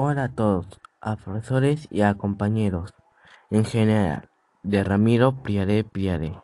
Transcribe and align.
Hola 0.00 0.22
a 0.22 0.28
todos, 0.28 0.80
a 1.00 1.16
profesores 1.16 1.88
y 1.90 2.02
a 2.02 2.14
compañeros 2.14 2.94
en 3.50 3.64
general, 3.64 4.30
de 4.62 4.84
Ramiro 4.84 5.42
Priare 5.42 5.82
Priare. 5.82 6.40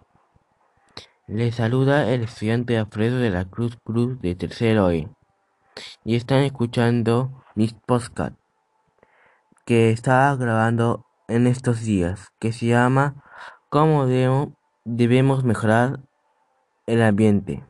Les 1.29 1.54
saluda 1.54 2.11
el 2.11 2.25
estudiante 2.25 2.77
Alfredo 2.77 3.18
de 3.18 3.30
la 3.30 3.44
Cruz 3.44 3.79
Cruz 3.85 4.21
de 4.21 4.35
tercero 4.35 4.90
E. 4.90 5.08
Y 6.03 6.17
están 6.17 6.43
escuchando 6.43 7.44
mis 7.54 7.75
podcasts 7.75 8.36
que 9.64 9.91
estaba 9.91 10.35
grabando 10.35 11.07
en 11.29 11.46
estos 11.46 11.82
días, 11.82 12.32
que 12.41 12.50
se 12.50 12.66
llama 12.66 13.22
¿Cómo 13.68 14.07
debemos 14.07 15.44
mejorar 15.44 16.00
el 16.86 17.05
ambiente? 17.05 17.63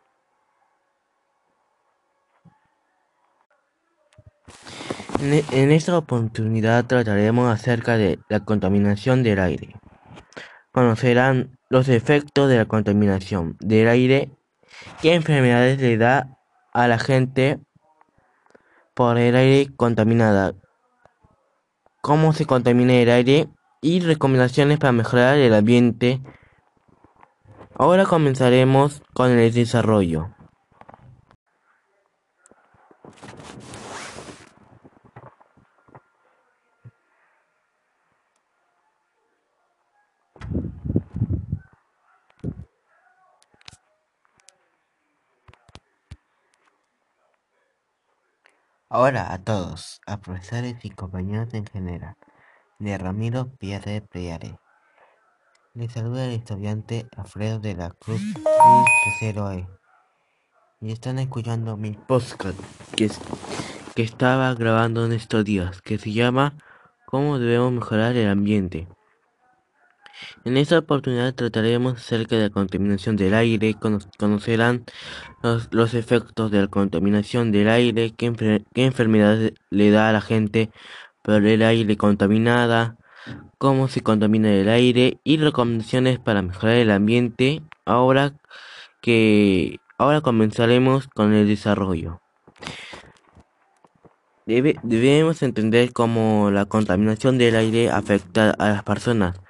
En 5.20 5.70
esta 5.70 5.96
oportunidad 5.96 6.86
trataremos 6.86 7.52
acerca 7.52 7.96
de 7.96 8.18
la 8.28 8.40
contaminación 8.40 9.22
del 9.22 9.38
aire. 9.38 9.76
Conocerán 10.72 11.58
los 11.68 11.88
efectos 11.88 12.48
de 12.48 12.56
la 12.56 12.64
contaminación 12.64 13.56
del 13.60 13.88
aire, 13.88 14.30
qué 15.00 15.14
enfermedades 15.14 15.80
le 15.80 15.96
da 15.96 16.36
a 16.72 16.88
la 16.88 16.98
gente 16.98 17.60
por 18.92 19.18
el 19.18 19.36
aire 19.36 19.70
contaminado, 19.76 20.56
cómo 22.00 22.32
se 22.32 22.44
contamina 22.44 22.94
el 22.94 23.10
aire 23.10 23.48
y 23.80 24.00
recomendaciones 24.00 24.78
para 24.78 24.92
mejorar 24.92 25.36
el 25.38 25.54
ambiente. 25.54 26.20
Ahora 27.76 28.04
comenzaremos 28.04 29.02
con 29.12 29.30
el 29.30 29.52
desarrollo. 29.52 30.34
Ahora 48.96 49.32
a 49.32 49.42
todos, 49.42 50.00
a 50.06 50.20
profesores 50.20 50.76
y 50.84 50.90
compañeros 50.90 51.52
en 51.52 51.66
general, 51.66 52.14
de 52.78 52.96
Ramiro 52.96 53.50
Pierre 53.58 54.02
Priare. 54.02 54.56
Les 55.74 55.90
saluda 55.90 56.26
el 56.26 56.30
estudiante 56.30 57.08
Alfredo 57.16 57.58
de 57.58 57.74
la 57.74 57.90
Cruz 57.90 58.22
E. 59.20 59.66
Y 60.80 60.92
están 60.92 61.18
escuchando 61.18 61.76
mi 61.76 61.90
podcast 61.90 62.56
que, 62.94 63.10
que 63.96 64.02
estaba 64.04 64.54
grabando 64.54 65.04
en 65.04 65.12
estos 65.12 65.44
días, 65.44 65.82
que 65.82 65.98
se 65.98 66.12
llama 66.12 66.56
¿Cómo 67.04 67.40
debemos 67.40 67.72
mejorar 67.72 68.14
el 68.14 68.28
ambiente? 68.28 68.86
En 70.44 70.56
esta 70.56 70.78
oportunidad 70.78 71.34
trataremos 71.34 71.94
acerca 71.94 72.36
de 72.36 72.42
la 72.42 72.50
contaminación 72.50 73.16
del 73.16 73.34
aire, 73.34 73.74
conocerán 74.18 74.84
los, 75.70 75.94
efectos 75.94 76.50
de 76.50 76.62
la 76.62 76.68
contaminación 76.68 77.52
del 77.52 77.68
aire, 77.68 78.12
qué, 78.16 78.32
enfermedades 78.74 79.54
le 79.70 79.90
da 79.90 80.08
a 80.08 80.12
la 80.12 80.20
gente 80.20 80.70
por 81.22 81.44
el 81.44 81.62
aire 81.62 81.96
contaminada, 81.96 82.96
cómo 83.58 83.88
se 83.88 84.02
contamina 84.02 84.52
el 84.52 84.68
aire 84.68 85.18
y 85.24 85.38
recomendaciones 85.38 86.18
para 86.18 86.42
mejorar 86.42 86.76
el 86.76 86.90
ambiente. 86.90 87.62
Ahora 87.86 88.34
que 89.00 89.80
ahora 89.98 90.20
comenzaremos 90.20 91.08
con 91.08 91.32
el 91.32 91.48
desarrollo. 91.48 92.20
debemos 94.46 95.42
entender 95.42 95.92
cómo 95.92 96.50
la 96.50 96.66
contaminación 96.66 97.38
del 97.38 97.56
aire 97.56 97.90
afecta 97.90 98.50
a 98.50 98.68
las 98.68 98.82
personas 98.82 99.40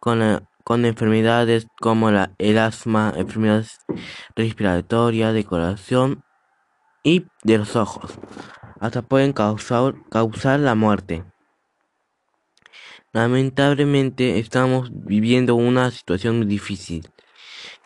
con, 0.00 0.48
con 0.64 0.84
enfermedades 0.84 1.66
como 1.78 2.10
la, 2.10 2.32
el 2.38 2.58
asma, 2.58 3.12
enfermedades 3.16 3.78
respiratorias, 4.34 5.34
de 5.34 5.44
corazón 5.44 6.24
y 7.04 7.26
de 7.44 7.58
los 7.58 7.76
ojos. 7.76 8.18
Hasta 8.80 9.02
pueden 9.02 9.32
causar, 9.32 9.94
causar 10.10 10.58
la 10.60 10.74
muerte. 10.74 11.24
Lamentablemente 13.12 14.38
estamos 14.38 14.90
viviendo 14.92 15.54
una 15.54 15.90
situación 15.90 16.38
muy 16.38 16.46
difícil, 16.46 17.08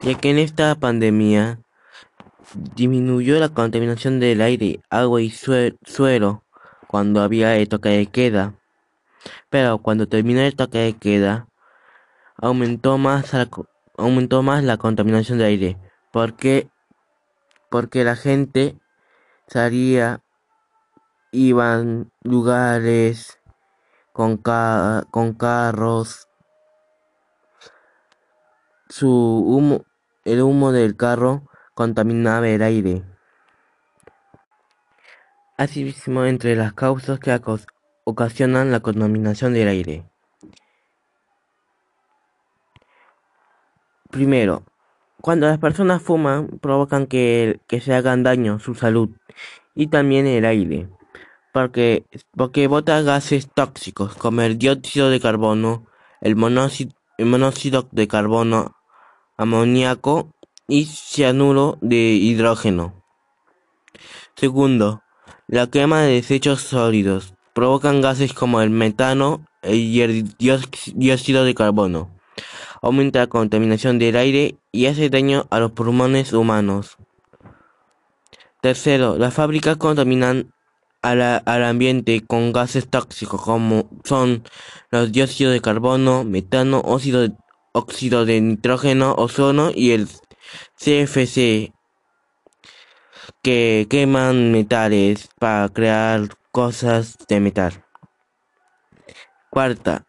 ya 0.00 0.14
que 0.14 0.30
en 0.30 0.38
esta 0.38 0.74
pandemia 0.74 1.60
disminuyó 2.74 3.40
la 3.40 3.48
contaminación 3.48 4.20
del 4.20 4.42
aire, 4.42 4.80
agua 4.90 5.22
y 5.22 5.30
suelo 5.30 6.44
cuando 6.86 7.22
había 7.22 7.56
el 7.56 7.68
toque 7.68 7.88
de 7.88 8.06
queda. 8.06 8.54
Pero 9.48 9.78
cuando 9.78 10.06
terminó 10.06 10.40
el 10.40 10.54
toque 10.54 10.78
de 10.78 10.92
queda, 10.92 11.48
aumentó 12.44 12.98
más 12.98 13.32
la, 13.32 13.48
aumentó 13.96 14.42
más 14.42 14.62
la 14.64 14.76
contaminación 14.76 15.38
del 15.38 15.46
aire. 15.46 15.78
Porque 16.12 16.68
porque 17.70 18.04
la 18.04 18.14
gente 18.16 18.78
salía 19.48 20.22
iban 21.32 22.12
lugares 22.22 23.40
con 24.12 24.36
con 24.36 25.32
carros. 25.34 26.28
Su 28.88 29.08
humo 29.10 29.84
el 30.24 30.42
humo 30.42 30.70
del 30.70 30.96
carro 30.96 31.48
contaminaba 31.74 32.46
el 32.48 32.62
aire. 32.62 33.02
Asimismo 35.56 36.24
entre 36.24 36.56
las 36.56 36.74
causas 36.74 37.18
que 37.18 37.40
ocasionan 38.04 38.70
la 38.70 38.80
contaminación 38.80 39.54
del 39.54 39.68
aire 39.68 40.13
Primero, 44.14 44.62
cuando 45.20 45.48
las 45.48 45.58
personas 45.58 46.00
fuman 46.00 46.46
provocan 46.60 47.08
que, 47.08 47.58
se 47.82 47.94
hagan 47.94 48.22
daño 48.22 48.60
su 48.60 48.76
salud 48.76 49.08
y 49.74 49.88
también 49.88 50.28
el 50.28 50.44
aire, 50.44 50.88
porque, 51.52 52.04
porque 52.36 52.68
bota 52.68 53.02
gases 53.02 53.48
tóxicos 53.52 54.14
como 54.14 54.42
el 54.42 54.56
dióxido 54.56 55.10
de 55.10 55.18
carbono, 55.18 55.88
el 56.20 56.36
monóxido, 56.36 56.92
el 57.18 57.26
monóxido 57.26 57.88
de 57.90 58.06
carbono, 58.06 58.76
amoníaco 59.36 60.30
y 60.68 60.84
cianuro 60.84 61.76
de 61.80 61.96
hidrógeno. 61.96 63.02
Segundo, 64.36 65.02
la 65.48 65.66
quema 65.66 66.02
de 66.02 66.12
desechos 66.12 66.60
sólidos 66.60 67.34
provocan 67.52 68.00
gases 68.00 68.32
como 68.32 68.60
el 68.60 68.70
metano 68.70 69.44
y 69.64 70.02
el 70.02 70.36
dióxido 70.38 71.42
de 71.42 71.54
carbono 71.56 72.13
aumenta 72.84 73.20
la 73.20 73.26
contaminación 73.28 73.98
del 73.98 74.16
aire 74.16 74.56
y 74.70 74.86
hace 74.86 75.08
daño 75.08 75.46
a 75.50 75.58
los 75.58 75.72
pulmones 75.72 76.34
humanos. 76.34 76.98
Tercero, 78.60 79.16
las 79.16 79.32
fábricas 79.32 79.78
contaminan 79.78 80.52
al 81.00 81.64
ambiente 81.64 82.24
con 82.26 82.52
gases 82.52 82.88
tóxicos 82.88 83.42
como 83.42 83.90
son 84.04 84.44
los 84.90 85.12
dióxidos 85.12 85.52
de 85.52 85.60
carbono, 85.60 86.24
metano, 86.24 86.80
óxido 86.84 87.22
de, 87.22 87.32
óxido 87.72 88.24
de 88.24 88.40
nitrógeno, 88.40 89.14
ozono 89.14 89.70
y 89.74 89.92
el 89.92 90.08
CFC 90.78 91.72
que 93.42 93.86
queman 93.88 94.52
metales 94.52 95.28
para 95.38 95.68
crear 95.70 96.28
cosas 96.52 97.16
de 97.28 97.40
metal. 97.40 97.84
Cuarta, 99.50 100.06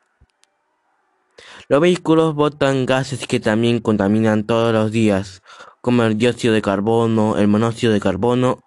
los 1.68 1.82
vehículos 1.82 2.36
botan 2.36 2.86
gases 2.86 3.26
que 3.28 3.40
también 3.40 3.80
contaminan 3.80 4.44
todos 4.44 4.74
los 4.74 4.92
días, 4.92 5.42
como 5.82 6.04
el 6.04 6.18
dióxido 6.18 6.54
de 6.54 6.62
carbono, 6.62 7.38
el 7.38 7.48
monóxido 7.48 7.92
de 7.92 8.00
carbono, 8.00 8.60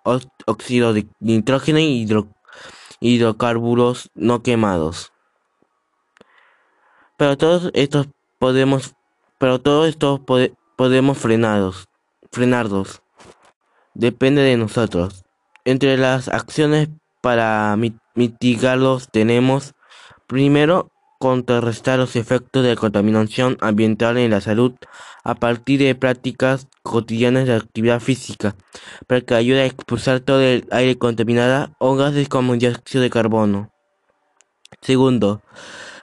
óxido 0.46 0.92
de 0.92 1.06
nitrógeno 1.20 1.78
y 1.78 2.06
hidrocarburos 3.00 4.10
no 4.14 4.42
quemados. 4.42 5.12
Pero 7.16 7.36
todos 7.36 7.70
estos 7.74 8.08
podemos, 8.38 8.94
pero 9.38 9.60
todos 9.60 9.88
estos 9.88 10.20
podemos 10.76 11.18
frenarlos, 11.18 11.88
frenarlos. 12.30 13.02
Depende 13.94 14.42
de 14.42 14.56
nosotros. 14.56 15.24
Entre 15.64 15.96
las 15.96 16.28
acciones 16.28 16.88
para 17.20 17.76
mitigarlos 18.14 19.08
tenemos 19.10 19.74
primero 20.28 20.90
contrarrestar 21.18 21.98
los 21.98 22.16
efectos 22.16 22.64
de 22.64 22.76
contaminación 22.76 23.58
ambiental 23.60 24.16
en 24.18 24.30
la 24.30 24.40
salud 24.40 24.72
a 25.24 25.34
partir 25.34 25.80
de 25.80 25.94
prácticas 25.94 26.68
cotidianas 26.82 27.46
de 27.46 27.54
actividad 27.54 28.00
física, 28.00 28.54
para 29.06 29.20
que 29.20 29.34
ayude 29.34 29.62
a 29.62 29.66
expulsar 29.66 30.20
todo 30.20 30.40
el 30.40 30.66
aire 30.70 30.96
contaminado 30.96 31.74
o 31.78 31.96
gases 31.96 32.28
como 32.28 32.56
dióxido 32.56 33.02
de 33.02 33.10
carbono. 33.10 33.70
Segundo, 34.80 35.42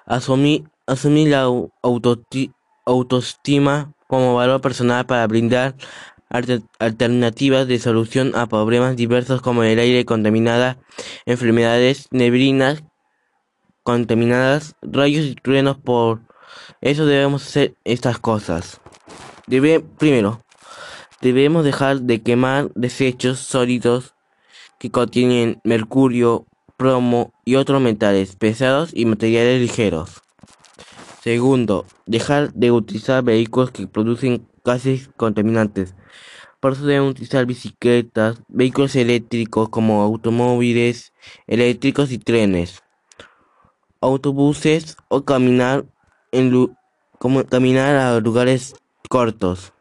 asumir, 0.05 0.65
asumir 0.85 1.29
la 1.29 1.49
autoestima 2.85 3.93
como 4.07 4.35
valor 4.35 4.61
personal 4.61 5.05
para 5.05 5.25
brindar 5.27 5.75
alternativas 6.79 7.67
de 7.67 7.79
solución 7.79 8.33
a 8.35 8.47
problemas 8.47 8.95
diversos 8.95 9.41
como 9.41 9.63
el 9.63 9.79
aire 9.79 10.03
contaminado, 10.05 10.75
enfermedades 11.25 12.07
nebrinas 12.11 12.83
contaminadas, 13.85 14.75
rayos 14.81 15.25
y 15.25 15.35
truenos. 15.35 15.77
Por 15.77 16.21
eso 16.81 17.05
debemos 17.05 17.47
hacer 17.47 17.75
estas 17.85 18.19
cosas. 18.19 18.81
Debe, 19.47 19.79
primero, 19.79 20.41
debemos 21.21 21.63
dejar 21.63 22.01
de 22.01 22.21
quemar 22.21 22.71
desechos 22.73 23.39
sólidos 23.39 24.15
que 24.79 24.89
contienen 24.89 25.61
mercurio, 25.63 26.47
plomo 26.77 27.31
y 27.45 27.55
otros 27.55 27.81
metales 27.81 28.35
pesados 28.35 28.89
y 28.93 29.05
materiales 29.05 29.61
ligeros. 29.61 30.21
Segundo, 31.23 31.85
dejar 32.07 32.53
de 32.53 32.71
utilizar 32.71 33.23
vehículos 33.23 33.71
que 33.71 33.87
producen 33.87 34.47
gases 34.63 35.09
contaminantes. 35.15 35.95
Por 36.59 36.73
eso 36.73 36.85
deben 36.85 37.07
utilizar 37.07 37.45
bicicletas, 37.45 38.41
vehículos 38.47 38.95
eléctricos 38.95 39.69
como 39.69 40.01
automóviles 40.01 41.13
eléctricos 41.45 42.11
y 42.11 42.17
trenes, 42.17 42.81
autobuses 44.01 44.97
o 45.07 45.23
caminar, 45.23 45.85
en, 46.31 46.75
como 47.19 47.45
caminar 47.45 47.95
a 47.95 48.19
lugares 48.19 48.75
cortos. 49.09 49.73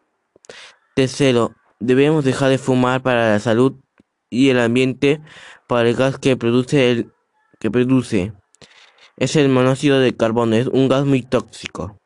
Tercero, 0.95 1.55
debemos 1.81 2.25
dejar 2.25 2.51
de 2.51 2.59
fumar 2.59 3.03
para 3.03 3.31
la 3.31 3.41
salud 3.41 3.75
y 4.31 4.51
el 4.51 4.61
ambiente 4.61 5.21
para 5.67 5.89
el 5.89 5.97
gas 5.97 6.19
que 6.19 6.37
produce 6.37 6.91
el 6.91 7.13
que 7.61 7.71
produce 7.71 8.33
es 9.17 9.37
el 9.37 9.49
monóxido 9.49 10.01
de 10.01 10.17
carbono, 10.17 10.57
es 10.57 10.67
un 10.67 10.89
gas 10.89 11.05
muy 11.05 11.23
tóxico. 11.23 11.99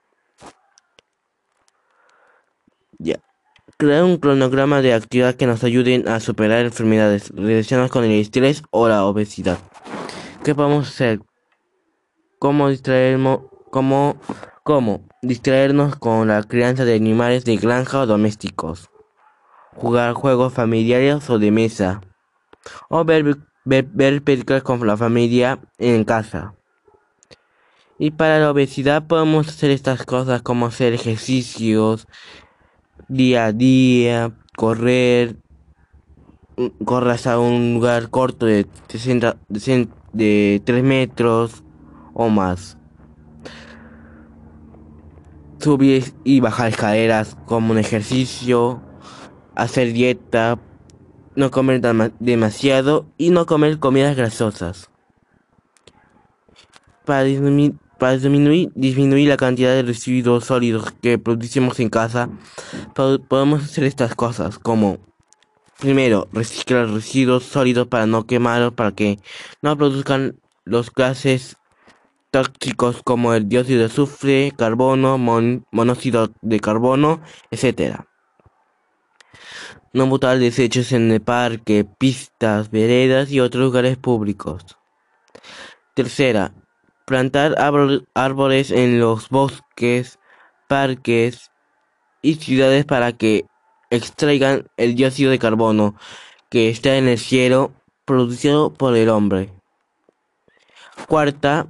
Crear 3.80 4.02
un 4.02 4.16
cronograma 4.16 4.82
de 4.82 4.92
actividad 4.92 5.36
que 5.36 5.46
nos 5.46 5.62
ayuden 5.62 6.08
a 6.08 6.18
superar 6.18 6.64
enfermedades 6.64 7.30
relacionadas 7.30 7.92
con 7.92 8.02
el 8.02 8.10
estrés 8.10 8.64
o 8.72 8.88
la 8.88 9.04
obesidad. 9.04 9.56
¿Qué 10.42 10.52
podemos 10.52 10.88
hacer? 10.88 11.20
¿Cómo 12.38 12.68
distraernos? 12.68 13.40
¿Cómo, 13.70 14.16
cómo 14.62 15.02
distraernos 15.22 15.96
con 15.96 16.28
la 16.28 16.42
crianza 16.44 16.84
de 16.84 16.94
animales 16.94 17.44
de 17.44 17.56
granja 17.56 18.00
o 18.00 18.06
domésticos? 18.06 18.90
Jugar 19.74 20.14
juegos 20.14 20.52
familiares 20.52 21.28
o 21.30 21.38
de 21.38 21.50
mesa. 21.50 22.00
O 22.88 23.04
ver, 23.04 23.38
ver 23.64 24.22
películas 24.22 24.62
con 24.62 24.86
la 24.86 24.96
familia 24.96 25.58
en 25.78 26.04
casa. 26.04 26.54
Y 27.98 28.12
para 28.12 28.38
la 28.38 28.52
obesidad 28.52 29.06
podemos 29.06 29.48
hacer 29.48 29.70
estas 29.70 30.04
cosas 30.06 30.40
como 30.42 30.66
hacer 30.66 30.92
ejercicios 30.92 32.06
día 33.08 33.46
a 33.46 33.52
día, 33.52 34.32
correr, 34.56 35.36
corras 36.84 37.26
a 37.26 37.40
un 37.40 37.74
lugar 37.74 38.10
corto 38.10 38.46
de, 38.46 38.66
60, 38.88 39.36
de 40.12 40.62
3 40.64 40.84
metros 40.84 41.64
o 42.18 42.28
más. 42.28 42.76
Subir 45.60 46.12
y 46.24 46.40
bajar 46.40 46.68
escaleras 46.68 47.38
como 47.46 47.72
un 47.72 47.78
ejercicio, 47.78 48.82
hacer 49.54 49.92
dieta, 49.92 50.58
no 51.36 51.50
comer 51.50 51.80
demasiado 52.18 53.06
y 53.16 53.30
no 53.30 53.46
comer 53.46 53.78
comidas 53.78 54.16
grasosas. 54.16 54.90
Para 57.06 57.22
disminuir 57.22 57.74
para 57.98 58.16
disminuir, 58.16 58.70
disminuir 58.76 59.28
la 59.28 59.36
cantidad 59.36 59.74
de 59.74 59.82
residuos 59.82 60.44
sólidos 60.44 60.92
que 61.02 61.18
producimos 61.18 61.80
en 61.80 61.88
casa, 61.88 62.28
podemos 63.28 63.64
hacer 63.64 63.84
estas 63.84 64.14
cosas 64.14 64.58
como 64.60 64.98
Primero, 65.78 66.26
reciclar 66.32 66.90
residuos 66.90 67.44
sólidos 67.44 67.86
para 67.86 68.04
no 68.06 68.26
quemarlos, 68.26 68.72
para 68.72 68.90
que 68.90 69.20
no 69.62 69.78
produzcan 69.78 70.40
los 70.64 70.92
gases 70.92 71.56
tóxicos 72.30 73.02
como 73.02 73.34
el 73.34 73.48
dióxido 73.48 73.80
de 73.80 73.86
azufre, 73.86 74.52
carbono, 74.56 75.18
monóxido 75.18 76.30
de 76.42 76.60
carbono, 76.60 77.20
etc. 77.50 78.00
No 79.92 80.06
botar 80.06 80.38
desechos 80.38 80.92
en 80.92 81.10
el 81.10 81.20
parque, 81.20 81.86
pistas, 81.98 82.70
veredas 82.70 83.30
y 83.30 83.40
otros 83.40 83.64
lugares 83.64 83.96
públicos. 83.96 84.76
Tercera, 85.94 86.52
plantar 87.06 87.54
árboles 88.14 88.70
en 88.70 89.00
los 89.00 89.30
bosques, 89.30 90.18
parques 90.68 91.50
y 92.22 92.34
ciudades 92.34 92.84
para 92.84 93.12
que 93.12 93.46
extraigan 93.90 94.68
el 94.76 94.94
dióxido 94.94 95.30
de 95.30 95.38
carbono 95.38 95.94
que 96.50 96.68
está 96.68 96.96
en 96.96 97.08
el 97.08 97.18
cielo 97.18 97.72
producido 98.04 98.72
por 98.72 98.96
el 98.96 99.08
hombre. 99.08 99.52
Cuarta, 101.06 101.68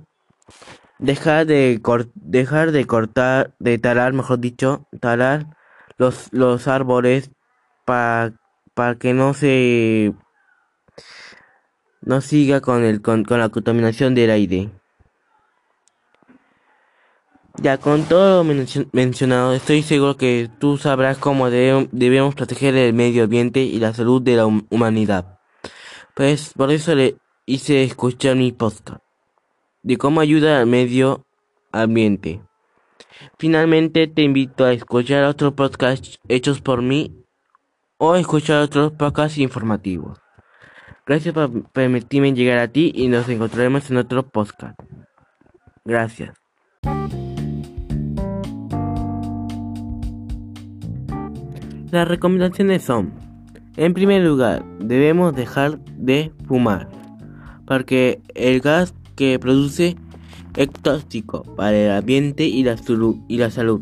dejar 0.98 1.46
de, 1.46 1.80
dejar 2.14 2.72
de 2.72 2.86
cortar, 2.86 3.54
de 3.58 3.78
talar, 3.78 4.12
mejor 4.12 4.40
dicho, 4.40 4.86
talar 5.00 5.56
los, 5.96 6.28
los 6.32 6.68
árboles 6.68 7.30
para 7.84 8.34
que 8.98 9.14
no 9.14 9.34
se 9.34 10.12
no 12.02 12.20
siga 12.20 12.60
con, 12.60 12.84
el, 12.84 13.02
con 13.02 13.24
la 13.28 13.48
contaminación 13.48 14.14
del 14.14 14.30
aire. 14.30 14.70
Ya 17.60 17.76
con 17.78 18.04
todo 18.04 18.44
lo 18.44 18.54
mencionado, 18.92 19.52
estoy 19.52 19.82
seguro 19.82 20.16
que 20.16 20.48
tú 20.60 20.78
sabrás 20.78 21.18
cómo 21.18 21.50
debemos 21.50 22.36
proteger 22.36 22.76
el 22.76 22.92
medio 22.94 23.24
ambiente 23.24 23.60
y 23.60 23.80
la 23.80 23.92
salud 23.94 24.22
de 24.22 24.36
la 24.36 24.46
humanidad. 24.46 25.40
Pues 26.14 26.52
por 26.56 26.70
eso 26.70 26.94
le 26.94 27.16
hice 27.46 27.82
escuchar 27.82 28.36
mi 28.36 28.52
podcast 28.52 29.07
de 29.88 29.96
cómo 29.96 30.20
ayuda 30.20 30.60
al 30.60 30.66
medio 30.66 31.24
ambiente. 31.72 32.42
Finalmente 33.38 34.06
te 34.06 34.20
invito 34.20 34.66
a 34.66 34.74
escuchar 34.74 35.24
otros 35.24 35.54
podcasts 35.54 36.18
hechos 36.28 36.60
por 36.60 36.82
mí 36.82 37.24
o 37.96 38.14
escuchar 38.14 38.60
otros 38.60 38.92
podcasts 38.92 39.38
informativos. 39.38 40.20
Gracias 41.06 41.32
por 41.32 41.70
permitirme 41.70 42.34
llegar 42.34 42.58
a 42.58 42.68
ti 42.68 42.92
y 42.94 43.08
nos 43.08 43.30
encontraremos 43.30 43.90
en 43.90 43.96
otro 43.96 44.28
podcast. 44.28 44.78
Gracias. 45.86 46.36
Las 51.90 52.06
recomendaciones 52.06 52.82
son, 52.82 53.14
en 53.78 53.94
primer 53.94 54.22
lugar, 54.22 54.62
debemos 54.80 55.34
dejar 55.34 55.78
de 55.96 56.30
fumar, 56.46 56.90
porque 57.66 58.20
el 58.34 58.60
gas 58.60 58.92
que 59.18 59.36
produce 59.40 59.96
es 60.54 60.70
tóxico 60.70 61.42
para 61.56 61.76
el 61.76 61.90
ambiente 61.90 62.44
y 62.44 62.62
la, 62.62 62.76
salud. 63.50 63.80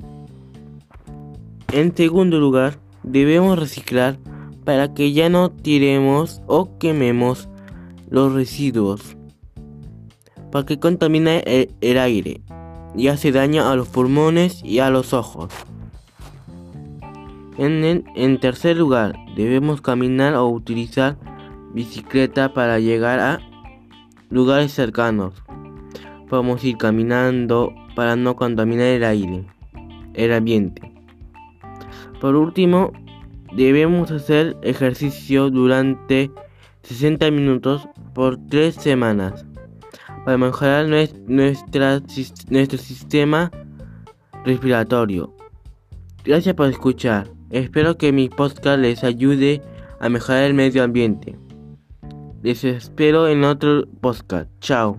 En 1.73 1.95
segundo 1.95 2.41
lugar, 2.41 2.79
debemos 3.03 3.59
reciclar 3.59 4.19
para 4.65 4.95
que 4.95 5.13
ya 5.13 5.29
no 5.29 5.51
tiremos 5.51 6.41
o 6.47 6.79
quememos 6.79 7.51
los 8.09 8.33
residuos, 8.33 9.15
para 10.51 10.65
que 10.65 10.81
contamine 10.81 11.43
el, 11.47 11.71
el 11.83 11.99
aire 11.99 12.41
y 12.97 13.09
hace 13.09 13.31
daño 13.31 13.69
a 13.69 13.77
los 13.77 13.89
pulmones 13.89 14.65
y 14.65 14.79
a 14.79 14.89
los 14.89 15.13
ojos. 15.13 15.53
En, 17.59 18.41
tercer 18.41 18.79
lugar, 18.79 19.17
debemos 19.35 19.83
caminar 19.83 20.35
o 20.35 20.49
utilizar 20.49 21.19
bicicleta 21.75 22.55
para 22.55 22.79
llegar 22.79 23.21
a 23.21 23.41
lugares 24.31 24.73
cercanos. 24.73 25.35
Podemos 26.29 26.65
ir 26.65 26.77
caminando 26.77 27.75
para 27.95 28.17
no 28.17 28.37
contaminar 28.37 28.87
el 28.87 29.05
aire, 29.05 29.47
el 30.15 30.33
ambiente. 30.33 30.93
Por 32.21 32.35
último, 32.35 32.93
debemos 33.55 34.11
hacer 34.11 34.57
ejercicio 34.63 35.51
durante 35.51 36.31
60 36.83 37.31
minutos 37.31 37.89
por 38.15 38.39
3 38.49 38.75
semanas 38.75 39.47
para 40.25 40.39
mejorar 40.39 40.87
nuestro 41.27 42.79
sistema 42.79 43.51
respiratorio. 44.45 45.35
Gracias 46.25 46.55
por 46.55 46.69
escuchar. 46.69 47.31
Espero 47.51 47.97
que 47.97 48.11
mi 48.11 48.29
podcast 48.29 48.81
les 48.81 49.05
ayude 49.05 49.63
a 50.01 50.09
mejorar 50.09 50.43
el 50.43 50.55
medio 50.55 50.83
ambiente. 50.83 51.37
Les 52.47 52.63
espero 52.63 53.27
en 53.27 53.43
otro 53.43 53.89
podcast. 54.01 54.49
Chao. 54.61 54.97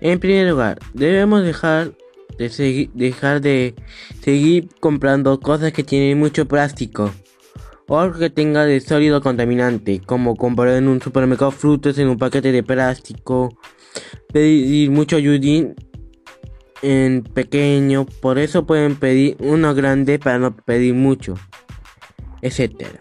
En 0.00 0.20
primer 0.20 0.48
lugar, 0.48 0.78
debemos 0.92 1.42
dejar 1.42 1.90
de, 2.38 2.90
dejar 2.94 3.40
de 3.40 3.74
seguir 4.22 4.68
comprando 4.80 5.38
cosas 5.40 5.72
que 5.72 5.84
tienen 5.84 6.18
mucho 6.18 6.46
plástico, 6.46 7.10
o 7.86 8.12
que 8.12 8.30
tenga 8.30 8.64
de 8.64 8.80
sólido 8.80 9.20
contaminante, 9.20 10.00
como 10.00 10.36
comprar 10.36 10.74
en 10.76 10.88
un 10.88 11.00
supermercado 11.00 11.50
frutas 11.50 11.98
en 11.98 12.08
un 12.08 12.18
paquete 12.18 12.52
de 12.52 12.62
plástico, 12.62 13.56
pedir 14.32 14.90
mucho 14.90 15.16
ayudín 15.16 15.74
en 16.82 17.22
pequeño, 17.22 18.06
por 18.20 18.38
eso 18.38 18.66
pueden 18.66 18.96
pedir 18.96 19.36
uno 19.40 19.74
grande 19.74 20.18
para 20.18 20.38
no 20.38 20.56
pedir 20.56 20.94
mucho, 20.94 21.34
etc. 22.42 22.98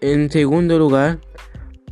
En 0.00 0.30
segundo 0.30 0.78
lugar, 0.78 1.20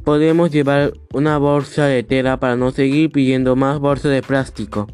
podemos 0.05 0.51
llevar 0.51 0.93
una 1.13 1.39
bolsa 1.39 1.87
de 1.87 2.03
tela 2.03 2.39
para 2.39 2.57
no 2.57 2.71
seguir 2.71 3.11
pidiendo 3.11 3.57
más 3.57 3.79
bolsas 3.79 4.13
de 4.13 4.23
plástico. 4.23 4.89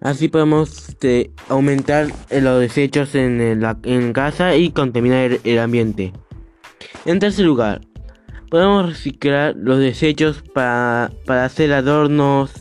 Así 0.00 0.28
podemos 0.28 0.90
este, 0.90 1.30
aumentar 1.48 2.08
los 2.30 2.60
desechos 2.60 3.14
en, 3.14 3.40
en 3.84 4.12
casa 4.12 4.54
y 4.54 4.70
contaminar 4.70 5.38
el, 5.42 5.58
ambiente. 5.58 6.12
En 7.06 7.18
tercer 7.18 7.46
lugar, 7.46 7.80
podemos 8.50 8.86
reciclar 8.86 9.54
los 9.56 9.78
desechos 9.78 10.42
para, 10.52 11.10
para 11.24 11.46
hacer 11.46 11.72
adornos, 11.72 12.52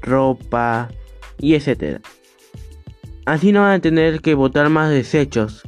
ropa 0.00 0.88
y 1.38 1.54
etc. 1.54 2.00
Así 3.26 3.52
no 3.52 3.60
van 3.60 3.72
a 3.72 3.80
tener 3.80 4.20
que 4.20 4.34
botar 4.34 4.70
más 4.70 4.90
desechos. 4.90 5.62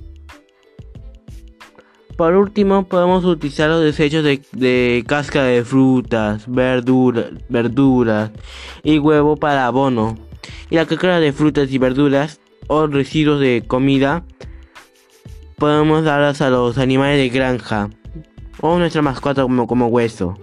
Por 2.17 2.35
último, 2.35 2.89
podemos 2.89 3.25
utilizar 3.25 3.69
los 3.69 3.83
desechos 3.83 4.25
de, 4.25 4.41
de 4.53 5.05
cáscara 5.07 5.47
de 5.47 5.65
frutas, 5.65 6.47
verduras, 6.49 8.31
y 8.83 8.99
huevo 8.99 9.37
para 9.37 9.67
abono 9.67 10.17
y 10.71 10.77
la 10.77 10.87
cáscara 10.87 11.21
de 11.21 11.33
frutas 11.33 11.71
y 11.71 11.79
verduras 11.79 12.41
o 12.67 12.87
residuos 12.87 13.41
de 13.41 13.65
comida 13.67 14.25
podemos 15.57 16.05
darlas 16.05 16.41
a 16.41 16.51
los 16.51 16.79
animales 16.79 17.19
de 17.19 17.29
granja 17.29 17.91
o 18.61 18.79
nuestra 18.79 19.03
mascota 19.03 19.43
como, 19.43 19.67
como 19.67 19.87
hueso. 19.87 20.37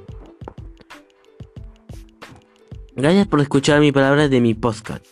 Gracias 2.96 3.28
por 3.28 3.42
escuchar 3.42 3.80
mis 3.80 3.92
palabras 3.92 4.30
de 4.30 4.40
mi 4.40 4.54
podcast. 4.54 5.06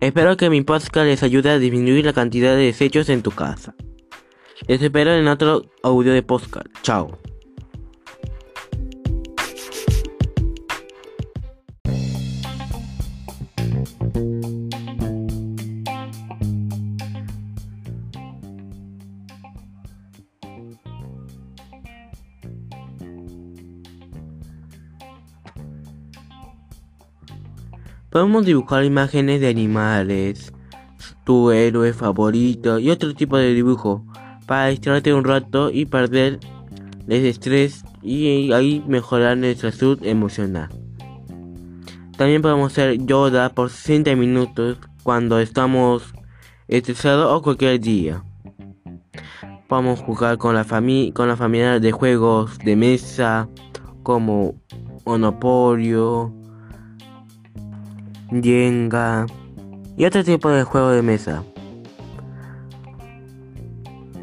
Espero 0.00 0.36
que 0.36 0.50
mi 0.50 0.62
podcast 0.62 1.06
les 1.06 1.22
ayude 1.22 1.50
a 1.50 1.58
disminuir 1.58 2.04
la 2.04 2.12
cantidad 2.12 2.54
de 2.54 2.64
desechos 2.64 3.08
en 3.08 3.22
tu 3.22 3.30
casa. 3.30 3.74
Les 4.62 4.80
espero 4.80 5.12
en 5.12 5.26
otro 5.26 5.62
audio 5.82 6.12
de 6.12 6.22
podcast. 6.22 6.66
Chao. 6.82 7.18
Podemos 28.08 28.46
dibujar 28.46 28.84
imágenes 28.84 29.40
de 29.40 29.48
animales, 29.48 30.52
tu 31.24 31.50
héroe 31.50 31.92
favorito 31.92 32.78
y 32.78 32.90
otro 32.90 33.12
tipo 33.12 33.36
de 33.36 33.52
dibujo 33.52 34.06
para 34.46 34.68
distraerte 34.68 35.14
un 35.14 35.24
rato 35.24 35.70
y 35.70 35.86
perder 35.86 36.40
el 37.08 37.26
estrés 37.26 37.84
y 38.02 38.52
ahí 38.52 38.82
mejorar 38.86 39.36
nuestra 39.36 39.72
salud 39.72 39.98
emocional. 40.02 40.68
También 42.16 42.42
podemos 42.42 42.72
hacer 42.72 43.04
yoga 43.04 43.48
por 43.48 43.70
60 43.70 44.14
minutos 44.14 44.78
cuando 45.02 45.40
estamos 45.40 46.14
estresados 46.68 47.30
o 47.32 47.42
cualquier 47.42 47.80
día. 47.80 48.22
Podemos 49.68 50.00
jugar 50.00 50.38
con 50.38 50.54
la, 50.54 50.64
familia 50.64 51.12
con 51.12 51.28
la 51.28 51.36
familia 51.36 51.80
de 51.80 51.90
juegos 51.90 52.58
de 52.58 52.76
mesa 52.76 53.48
como 54.02 54.54
Monopolio, 55.04 56.32
Jenga 58.30 59.26
y 59.96 60.04
otro 60.04 60.22
tipo 60.22 60.50
de 60.50 60.62
juego 60.64 60.90
de 60.90 61.02
mesa. 61.02 61.42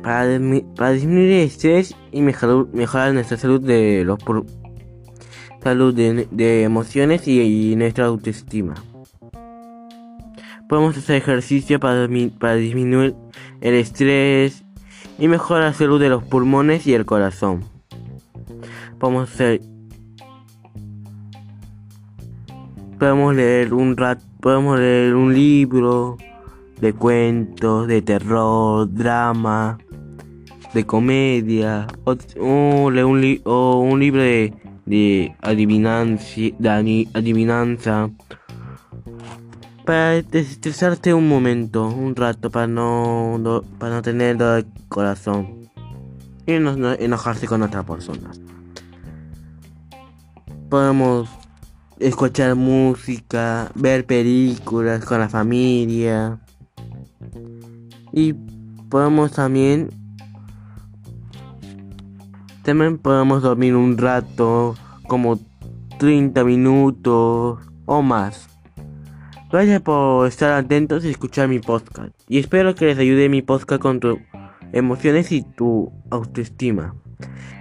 Para, 0.03 0.27
disminuir 0.27 1.31
el 1.31 1.47
estrés 1.47 1.95
y 2.11 2.21
mejorar, 2.21 3.13
nuestra 3.13 3.37
salud 3.37 3.61
de 3.61 4.03
los 4.03 4.19
salud 5.63 5.93
de, 5.93 6.63
emociones 6.63 7.27
y, 7.27 7.75
nuestra 7.75 8.05
autoestima. 8.05 8.73
Podemos 10.67 10.97
hacer 10.97 11.17
ejercicio 11.17 11.79
para, 11.79 12.07
para 12.39 12.55
disminuir 12.55 13.15
el 13.59 13.73
estrés 13.75 14.63
y 15.19 15.27
mejorar 15.27 15.63
la 15.63 15.73
salud 15.73 15.99
de 15.99 16.09
los 16.09 16.23
pulmones 16.23 16.87
y 16.87 16.93
el 16.93 17.05
corazón. 17.05 17.63
Podemos 18.97 19.31
hacer 19.31 19.61
podemos 23.01 23.33
leer 23.33 23.73
un 23.73 23.97
rat, 23.97 24.21
podemos 24.39 24.77
leer 24.77 25.15
un 25.15 25.33
libro 25.33 26.17
de 26.79 26.93
cuentos, 26.93 27.87
de 27.87 28.03
terror, 28.03 28.87
drama, 28.93 29.79
de 30.73 30.85
comedia, 30.85 31.87
o, 32.03 32.89
leer 32.89 33.05
un, 33.05 33.41
o 33.45 33.79
un 33.79 33.99
libro 33.99 34.21
de, 34.21 34.53
de, 34.85 35.35
de 36.59 37.07
adivinanza, 37.13 38.09
para 39.85 40.21
desestresarte 40.21 41.13
un 41.13 41.27
momento, 41.27 41.87
un 41.87 42.15
rato, 42.15 42.49
para 42.49 42.67
no, 42.67 43.63
para 43.79 43.95
no 43.95 44.01
tener 44.01 44.41
el 44.41 44.65
corazón 44.87 45.69
y 46.45 46.53
no 46.59 46.93
enojarse 46.93 47.47
con 47.47 47.61
otras 47.61 47.85
personas. 47.85 48.39
Podemos 50.69 51.29
escuchar 51.99 52.55
música, 52.55 53.71
ver 53.75 54.05
películas 54.05 55.05
con 55.05 55.19
la 55.19 55.29
familia. 55.29 56.39
Y 58.11 58.33
podemos 58.89 59.31
también 59.31 59.89
también 62.63 62.97
podemos 62.97 63.41
dormir 63.41 63.75
un 63.75 63.97
rato, 63.97 64.75
como 65.07 65.39
30 65.99 66.43
minutos 66.43 67.59
o 67.85 68.01
más. 68.01 68.47
Gracias 69.51 69.81
por 69.81 70.27
estar 70.27 70.53
atentos 70.53 71.03
y 71.03 71.09
escuchar 71.09 71.47
mi 71.49 71.59
podcast. 71.59 72.13
Y 72.27 72.39
espero 72.39 72.73
que 72.73 72.85
les 72.85 72.97
ayude 72.97 73.27
mi 73.27 73.41
podcast 73.41 73.81
con 73.81 73.99
tus 73.99 74.17
emociones 74.71 75.31
y 75.31 75.43
tu 75.43 75.91
autoestima. 76.09 76.95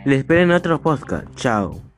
Les 0.04 0.20
espero 0.20 0.42
en 0.42 0.52
otro 0.52 0.80
podcast. 0.80 1.26
Chao. 1.34 1.89